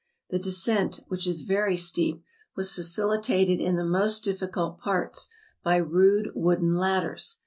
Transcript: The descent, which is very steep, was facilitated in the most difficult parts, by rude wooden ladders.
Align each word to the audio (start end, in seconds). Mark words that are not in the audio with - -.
The 0.31 0.39
descent, 0.39 1.01
which 1.09 1.27
is 1.27 1.43
very 1.43 1.77
steep, 1.77 2.23
was 2.55 2.73
facilitated 2.73 3.61
in 3.61 3.75
the 3.75 3.85
most 3.85 4.23
difficult 4.23 4.79
parts, 4.79 5.29
by 5.63 5.75
rude 5.77 6.31
wooden 6.33 6.73
ladders. 6.73 7.37